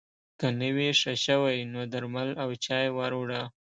که 0.39 0.47
نه 0.59 0.69
وي 0.75 0.89
ښه 0.99 1.13
شوی 1.25 1.57
نو 1.73 1.79
درمل 1.93 2.29
او 2.43 2.49
چای 2.63 2.87
ور 2.97 3.11
وړه 3.17 3.41